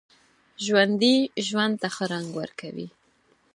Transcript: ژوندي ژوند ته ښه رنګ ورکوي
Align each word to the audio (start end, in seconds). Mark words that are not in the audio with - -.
ژوندي 0.65 1.15
ژوند 1.47 1.73
ته 1.81 1.87
ښه 1.95 2.05
رنګ 2.13 2.27
ورکوي 2.39 2.87